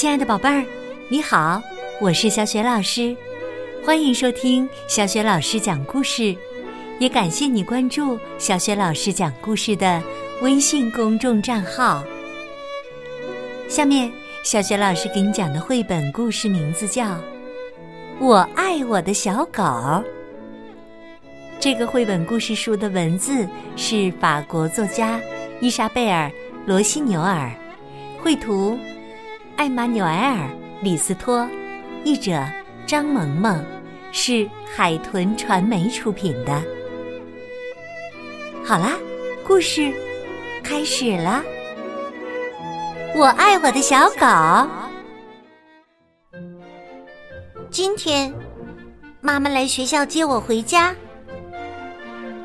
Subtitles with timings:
[0.00, 0.64] 亲爱的宝贝儿，
[1.10, 1.62] 你好，
[2.00, 3.14] 我是小雪老师，
[3.84, 6.34] 欢迎收听小雪老师讲故事，
[6.98, 10.02] 也感谢你关注小雪老师讲故事的
[10.40, 12.02] 微信公众账号。
[13.68, 14.10] 下面，
[14.42, 17.04] 小雪老师给你讲的绘本故事名字叫
[18.18, 19.62] 《我爱我的小狗》。
[21.60, 23.46] 这个绘本故事书的文字
[23.76, 25.20] 是法国作家
[25.60, 26.26] 伊莎贝尔·
[26.64, 27.52] 罗西纽尔，
[28.22, 28.78] 绘图。
[29.60, 30.48] 艾玛纽埃尔·
[30.80, 31.46] 李斯托，
[32.02, 32.42] 译者
[32.86, 33.62] 张萌萌，
[34.10, 36.62] 是海豚传媒出品的。
[38.64, 38.94] 好啦，
[39.46, 39.92] 故事
[40.64, 41.42] 开始了。
[43.14, 44.70] 我爱我的小狗。
[47.70, 48.32] 今天，
[49.20, 50.96] 妈妈来学校接我回家。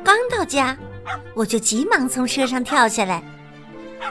[0.04, 0.76] 刚到家，
[1.34, 3.22] 我就急忙从车上跳下来。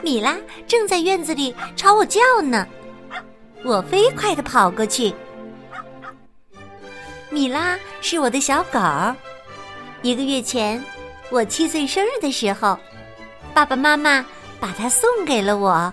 [0.02, 0.36] 米拉
[0.66, 2.66] 正在院子里朝我叫呢。
[3.66, 5.12] 我飞快的跑过去。
[7.30, 8.78] 米拉是我的小狗。
[10.02, 10.80] 一个月前，
[11.30, 12.78] 我七岁生日的时候，
[13.52, 14.24] 爸爸妈妈
[14.60, 15.92] 把它送给了我。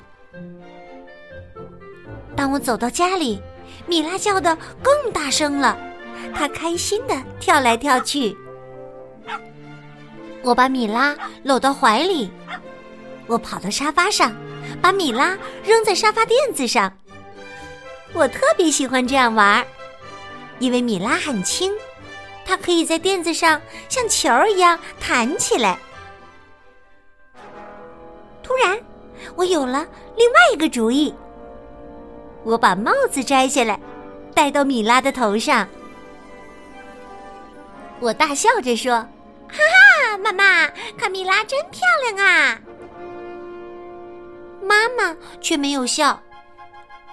[2.36, 3.42] 当我走到家里，
[3.88, 5.76] 米拉叫的更大声了，
[6.36, 8.38] 它开心的跳来跳去。
[10.44, 12.30] 我把米拉搂到怀里，
[13.26, 14.32] 我跑到沙发上，
[14.80, 16.94] 把米拉扔在沙发垫子上。
[18.14, 19.66] 我特别喜欢这样玩，
[20.60, 21.74] 因为米拉很轻，
[22.46, 25.78] 它可以在垫子上像球一样弹起来。
[28.44, 28.80] 突然，
[29.36, 31.14] 我有了另外一个主意。
[32.44, 33.80] 我把帽子摘下来，
[34.36, 35.68] 戴到米拉的头上。
[38.00, 38.96] 我大笑着说
[39.48, 42.60] ：“哈哈，妈妈，看米拉真漂亮啊！”
[44.62, 46.22] 妈妈却没有笑。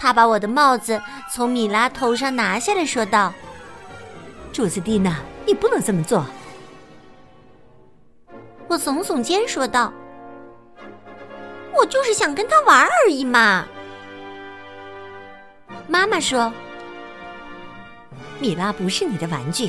[0.03, 0.99] 他把我的帽子
[1.31, 3.35] 从米拉头上拿下来说道
[4.51, 6.25] ：“朱斯蒂娜，你不能这么做。”
[8.67, 9.93] 我耸耸肩说道
[11.77, 13.69] ：“我就是想跟他玩而已嘛。”
[15.87, 16.51] 妈妈说
[18.41, 19.69] ：“米拉不是你的玩具，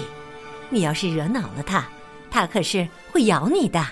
[0.70, 1.84] 你要是惹恼了他，
[2.30, 3.86] 他可是会咬你的。”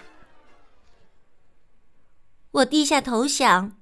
[2.52, 3.79] 我低下头想。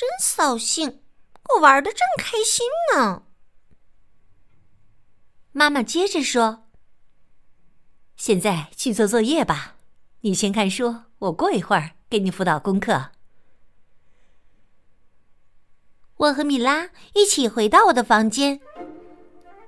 [0.00, 1.02] 真扫兴，
[1.50, 3.24] 我玩的正开心呢。
[5.52, 6.64] 妈妈接着说
[8.16, 9.76] ：“现在去做作业吧，
[10.22, 13.10] 你先看书，我过一会儿给你辅导功课。”
[16.16, 18.58] 我和米拉一起回到我的房间，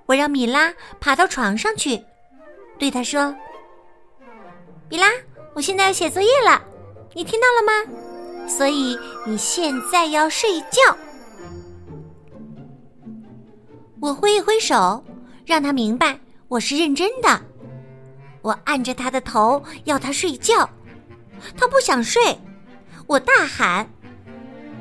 [0.07, 2.07] 我让米拉爬到床上去，
[2.79, 3.37] 对她说
[4.89, 5.09] ：“米拉，
[5.53, 6.65] 我现在要写作业了，
[7.13, 8.03] 你听到了吗？”
[8.47, 10.97] 所以你现在要睡觉。
[14.01, 15.03] 我挥一挥手，
[15.47, 17.41] 让他明白我是认真的。
[18.43, 20.69] 我按着他的头，要他睡觉。
[21.57, 22.39] 他不想睡，
[23.07, 23.89] 我大喊：“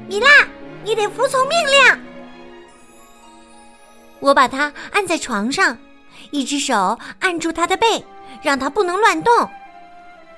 [0.08, 0.28] 米拉，
[0.84, 2.02] 你得服从命令！”
[4.20, 5.78] 我把他按在床上，
[6.32, 8.04] 一只手按住他的背，
[8.42, 9.48] 让他不能乱动；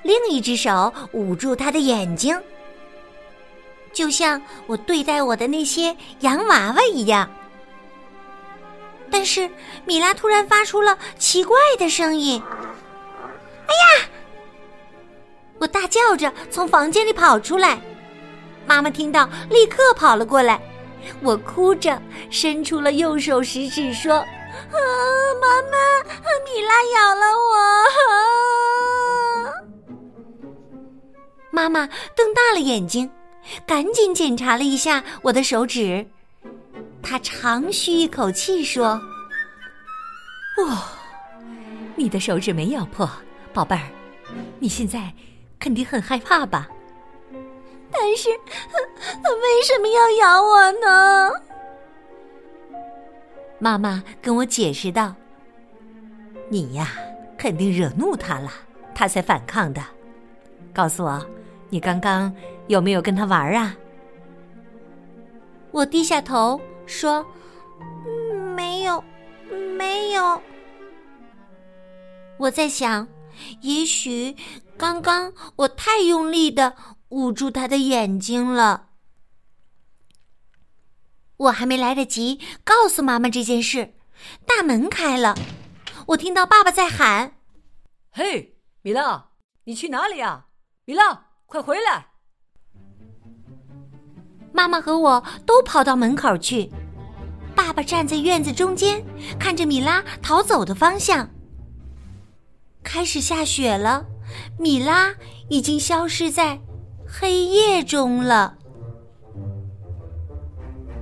[0.02, 2.38] 另一只手捂住他的眼睛。
[3.94, 7.30] 就像我对待我的那些洋娃娃一样，
[9.10, 9.48] 但是
[9.86, 12.42] 米拉突然发出了奇怪的声音。
[13.66, 14.08] 哎呀！
[15.58, 17.80] 我大叫着从房间里跑出来，
[18.66, 20.60] 妈妈听到立刻跑了过来。
[21.22, 22.00] 我哭着
[22.30, 24.26] 伸出了右手食指说：“啊，
[25.40, 25.78] 妈妈，
[26.44, 27.54] 米拉咬了我！”
[31.52, 33.08] 妈妈瞪大了眼睛。
[33.66, 36.06] 赶紧检查了一下我的手指，
[37.02, 39.00] 他长吁一口气说
[40.58, 40.78] ：“哦，
[41.96, 43.08] 你的手指没咬破，
[43.52, 43.82] 宝贝儿，
[44.58, 45.12] 你现在
[45.58, 46.68] 肯定很害怕吧？
[47.90, 48.28] 但是，
[49.22, 51.30] 他为什么要咬我呢？”
[53.60, 55.14] 妈妈跟我解释道
[56.50, 56.90] ：“你呀，
[57.38, 58.50] 肯定惹怒他了，
[58.94, 59.82] 他才反抗的。
[60.72, 61.24] 告诉我，
[61.68, 62.34] 你刚刚……”
[62.68, 63.76] 有没有跟他玩啊？
[65.70, 67.26] 我低下头说
[68.54, 69.02] ：“没有，
[69.76, 70.40] 没有。”
[72.38, 73.08] 我在想，
[73.60, 74.36] 也许
[74.76, 76.76] 刚刚我太用力的
[77.08, 78.90] 捂住他的眼睛了。
[81.36, 83.94] 我还没来得及告诉妈妈这件事，
[84.46, 85.34] 大门开了，
[86.08, 87.36] 我听到爸爸在喊
[88.10, 89.30] ：“嘿，米拉，
[89.64, 90.46] 你去哪里呀？
[90.84, 92.10] 米拉，快回来！”
[94.54, 96.70] 妈妈和我都跑到门口去。
[97.56, 99.04] 爸爸站在院子中间，
[99.36, 101.28] 看着米拉逃走的方向。
[102.84, 104.06] 开始下雪了，
[104.56, 105.12] 米拉
[105.48, 106.60] 已经消失在
[107.04, 108.56] 黑夜中了。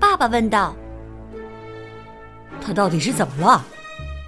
[0.01, 0.75] 爸爸问道
[2.59, 3.63] ：“他到底是怎么了？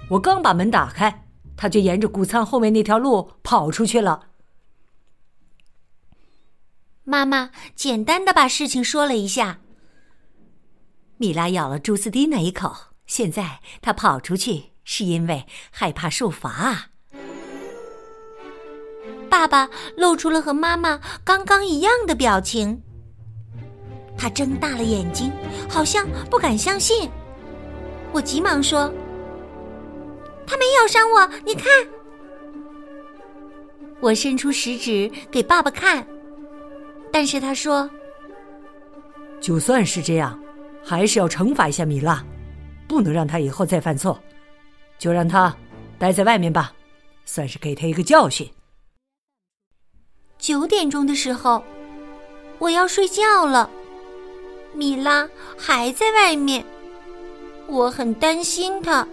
[0.07, 1.25] 我刚把门打开，
[1.57, 4.27] 他就沿着谷仓后面那条路跑出去了。”
[7.07, 9.59] 妈妈简单的把事情说了一下。
[11.17, 12.75] 米拉咬了朱斯蒂那一口，
[13.05, 16.89] 现在他跑出去是因为害怕受罚。
[19.29, 22.81] 爸爸露出了和妈妈刚刚一样的表情，
[24.17, 25.31] 他睁大了眼睛，
[25.69, 27.07] 好像不敢相信。
[28.11, 28.91] 我急忙说
[30.47, 31.65] ：“他没咬伤我，你看。”
[34.01, 36.05] 我伸出食指给爸爸看。
[37.15, 37.89] 但是他说
[39.39, 40.37] ：“就算是这样，
[40.83, 42.21] 还是要惩罚一下米拉，
[42.89, 44.21] 不能让他以后再犯错，
[44.99, 45.55] 就让他
[45.97, 46.73] 待在外面吧，
[47.23, 48.45] 算是给他一个教训。”
[50.37, 51.63] 九点钟的时候，
[52.59, 53.69] 我要睡觉了，
[54.73, 55.25] 米拉
[55.57, 56.65] 还在外面，
[57.67, 59.07] 我很担心他，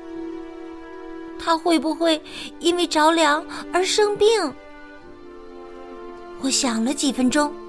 [1.39, 2.21] 他会不会
[2.59, 4.29] 因为着凉而生病？
[6.41, 7.62] 我想了几分钟。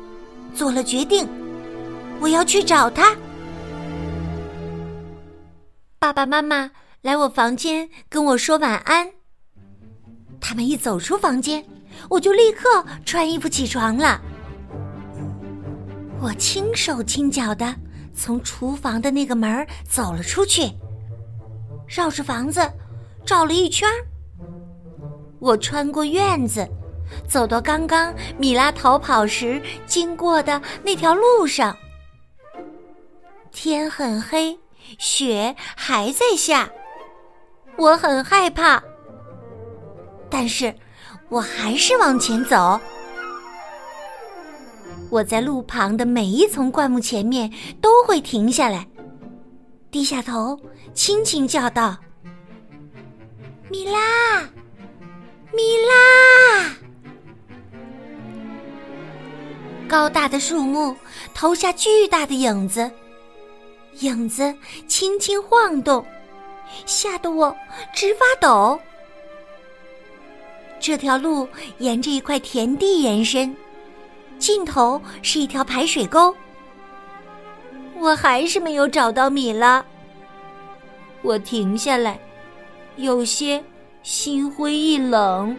[0.54, 1.28] 做了决定，
[2.20, 3.16] 我要去找他。
[6.00, 6.70] 爸爸妈妈
[7.02, 9.10] 来我房间跟我说晚安。
[10.40, 11.64] 他们一走出房间，
[12.10, 14.22] 我就立刻穿衣服起床了。
[16.22, 17.74] 我轻手轻脚的
[18.14, 20.72] 从厨房的那个门走了出去，
[21.88, 22.62] 绕着房子
[23.26, 23.90] 找了一圈。
[25.40, 26.68] 我穿过院子。
[27.28, 31.76] 走到刚刚米拉逃跑时经过的那条路上，
[33.52, 34.58] 天很黑，
[34.98, 36.70] 雪还在下，
[37.78, 38.82] 我很害怕，
[40.30, 40.74] 但是
[41.30, 42.80] 我还是往前走。
[45.10, 48.88] 我在路旁的每一丛灌木前面都会停下来，
[49.92, 50.60] 低下头，
[50.94, 51.96] 轻轻叫道
[53.70, 54.42] ：“米拉，
[55.52, 56.76] 米拉。”
[59.94, 60.98] 高大的树木
[61.36, 62.90] 投下巨大的影子，
[64.00, 64.52] 影子
[64.88, 66.04] 轻轻晃动，
[66.88, 67.56] 吓得我
[67.94, 68.80] 直发抖。
[70.80, 71.48] 这条路
[71.78, 73.56] 沿着一块田地延伸，
[74.40, 76.36] 尽头是一条排水沟。
[77.96, 79.86] 我还是没有找到米拉。
[81.22, 82.20] 我停下来，
[82.96, 83.64] 有些
[84.02, 85.56] 心灰意冷。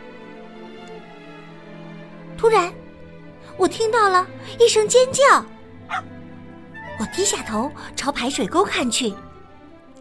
[2.37, 2.75] 突然。
[3.57, 4.27] 我听到了
[4.59, 5.23] 一声尖叫，
[6.99, 9.13] 我低下头朝排水沟看去，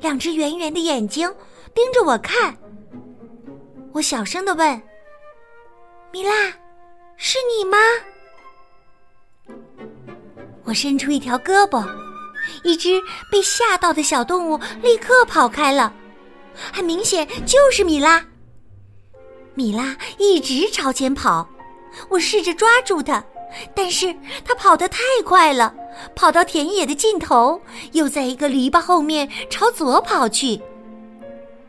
[0.02, 1.32] 两只圆圆的眼睛
[1.74, 2.56] 盯着我看。
[3.94, 4.82] 我小声的问
[6.12, 6.32] ：“米拉，
[7.16, 7.78] 是你吗？”
[10.66, 11.88] 我伸出一条胳膊，
[12.64, 13.00] 一只
[13.32, 15.94] 被吓到的小动物立刻跑开了，
[16.74, 18.26] 很明显就是米拉。
[19.54, 21.48] 米拉一直朝前跑，
[22.10, 23.24] 我试着抓住它。
[23.76, 25.74] 但是他跑得太快了，
[26.16, 30.60] 跑到田野的尽头，又在一个篱笆后面朝左跑去。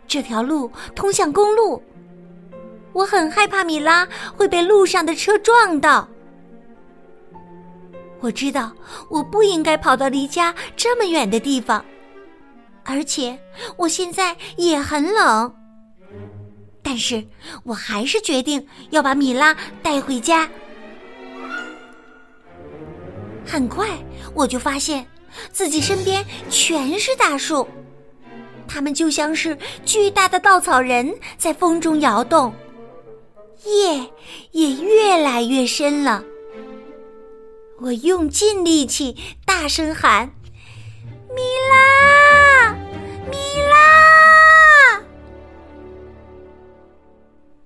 [0.07, 1.83] 这条路通向公路，
[2.93, 6.09] 我很害怕米拉会被路上的车撞到。
[8.21, 8.73] 我知道
[9.11, 11.85] 我不应该跑到离家这么远的地方，
[12.85, 13.39] 而且
[13.77, 15.55] 我现在也很冷。
[16.83, 17.23] 但是
[17.65, 20.49] 我还是决定要把米拉带回家。
[23.47, 23.89] 很快，
[24.35, 25.07] 我就发现
[25.53, 27.69] 自己身边全是大树，
[28.67, 32.55] 它们就像是巨大的稻草人在风中摇动，
[33.65, 34.11] 夜
[34.53, 36.25] 也越来越深了。
[37.81, 40.33] 我用尽力气大声喊
[41.35, 42.73] ：“米拉，
[43.31, 43.37] 米
[43.69, 45.03] 拉！”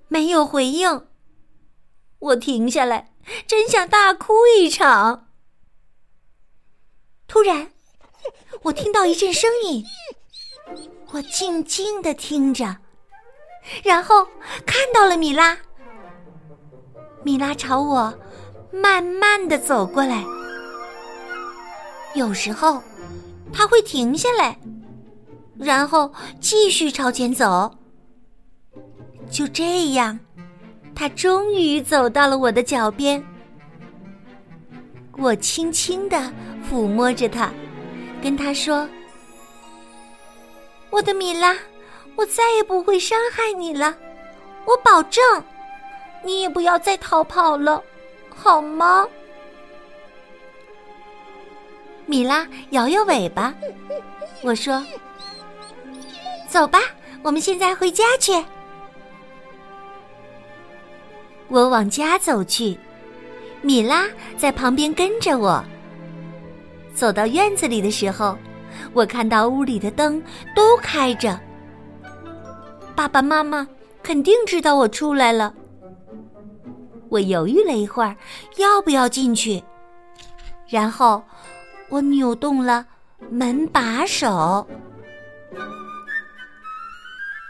[0.08, 1.06] 没有回应。
[2.18, 3.12] 我停下来，
[3.46, 5.27] 真想大哭一场。
[7.38, 7.68] 突然，
[8.62, 9.84] 我听到一阵声音，
[11.12, 12.78] 我静静的听着，
[13.84, 14.24] 然后
[14.66, 15.56] 看到了米拉。
[17.22, 18.12] 米拉朝我
[18.72, 20.24] 慢慢的走过来，
[22.16, 22.82] 有时候
[23.52, 24.58] 他会停下来，
[25.60, 27.72] 然后继续朝前走。
[29.30, 30.18] 就这样，
[30.92, 33.24] 他终于走到了我的脚边。
[35.18, 36.32] 我轻轻地
[36.70, 37.50] 抚摸着它，
[38.22, 38.88] 跟它说
[40.90, 41.56] ：“我的米拉，
[42.14, 43.96] 我再也不会伤害你了，
[44.64, 45.22] 我保证，
[46.24, 47.82] 你也不要再逃跑了，
[48.28, 49.06] 好吗？”
[52.06, 53.52] 米拉摇摇尾巴，
[54.42, 54.82] 我说
[56.48, 56.78] ：“走吧，
[57.22, 58.32] 我们现在回家去。”
[61.48, 62.78] 我往家走去，
[63.62, 65.64] 米拉在旁边跟着我。
[66.94, 68.36] 走到院子里的时候，
[68.92, 70.22] 我看到屋里的灯
[70.54, 71.38] 都开着。
[72.96, 73.66] 爸爸妈妈
[74.02, 75.54] 肯定知道我出来了。
[77.08, 78.16] 我犹豫了一会儿，
[78.56, 79.62] 要不要进去？
[80.66, 81.22] 然后
[81.88, 82.84] 我扭动了
[83.30, 84.66] 门把手。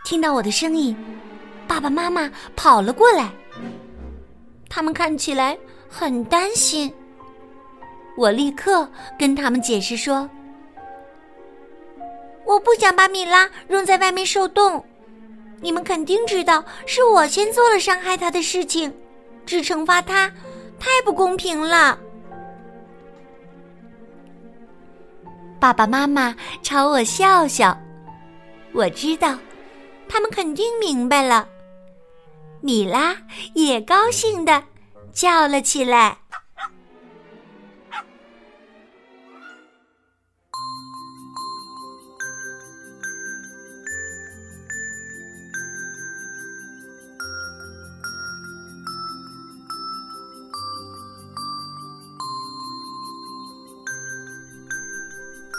[0.05, 0.97] 听到我的声音，
[1.67, 3.31] 爸爸妈妈跑了过来。
[4.69, 5.59] 他们看起来
[5.89, 6.93] 很担心。
[8.17, 10.29] 我立刻跟他们解释说
[12.45, 14.85] ：“我不想把米拉扔在外面受冻。
[15.61, 18.93] 你们肯定知道是我先做了伤害他的事情，
[19.47, 20.33] 只惩罚他，
[20.79, 21.99] 太不公平了。”
[25.61, 27.77] 爸爸妈妈朝我笑笑，
[28.73, 29.37] 我知道，
[30.09, 31.49] 他们肯定明白了。
[32.61, 33.17] 米拉
[33.55, 34.63] 也高兴的
[35.19, 36.17] 叫了起来。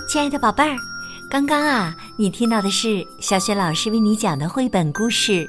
[0.07, 0.77] 亲爱的宝贝儿，
[1.29, 5.45] 刚刚啊，你听到的是小雪老师为你讲的绘本故事。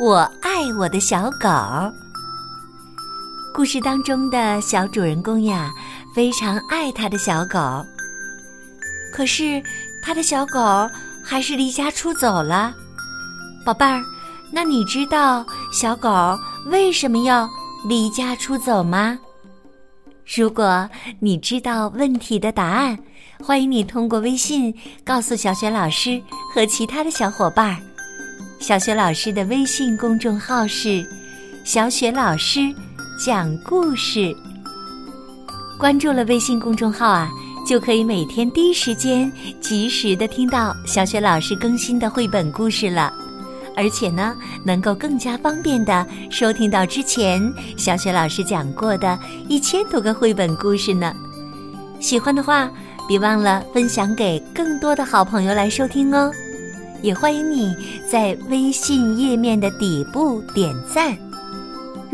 [0.00, 1.48] 我爱我的小狗。
[3.56, 5.72] 故事当中的小主人公呀，
[6.14, 7.58] 非常爱他的小狗。
[9.10, 9.62] 可是
[10.02, 10.60] 他的小狗
[11.24, 12.74] 还是离家出走了。
[13.64, 14.02] 宝贝儿，
[14.52, 17.48] 那你知道小狗为什么要
[17.88, 19.18] 离家出走吗？
[20.36, 20.86] 如果
[21.18, 22.98] 你知道问题的答案，
[23.42, 26.22] 欢迎你通过微信告诉小雪老师
[26.54, 27.78] 和其他的小伙伴儿。
[28.60, 31.02] 小雪老师的微信公众号是
[31.64, 32.60] “小雪老师
[33.18, 34.34] 讲故事”。
[35.78, 37.28] 关注了微信公众号啊，
[37.66, 39.30] 就可以每天第一时间
[39.60, 43.12] 及时的听到小雪老师更新的绘本故事了，
[43.76, 47.42] 而且呢，能够更加方便的收听到之前
[47.76, 49.18] 小雪老师讲过的
[49.48, 51.14] 一千多个绘本故事呢。
[52.00, 52.70] 喜欢的话，
[53.08, 56.30] 别忘了分享给更多的好朋友来收听哦。
[57.02, 57.74] 也欢迎你
[58.10, 61.25] 在微信页面的底部点赞。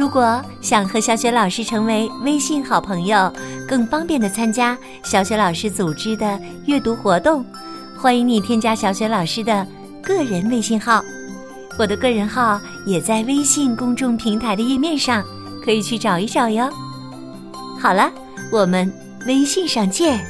[0.03, 3.33] 如果想和小雪老师成为微信好朋友，
[3.69, 7.47] 更方便的参加小雪老师组织的阅读活动，
[7.97, 9.65] 欢迎你添加小雪老师的
[10.03, 11.01] 个人微信号。
[11.79, 15.25] 我的个人号也在微信公众平台的页面上，
[15.65, 16.69] 可以去找一找哟。
[17.81, 18.11] 好了，
[18.51, 18.93] 我们
[19.29, 20.21] 微信上见。